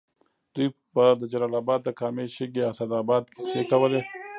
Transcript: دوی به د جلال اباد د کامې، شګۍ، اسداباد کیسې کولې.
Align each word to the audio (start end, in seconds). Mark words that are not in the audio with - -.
دوی 0.53 0.67
به 0.93 1.05
د 1.21 1.23
جلال 1.31 1.53
اباد 1.61 1.81
د 1.83 1.89
کامې، 1.99 2.25
شګۍ، 2.35 2.61
اسداباد 2.65 3.23
کیسې 3.35 3.61
کولې. 3.71 4.01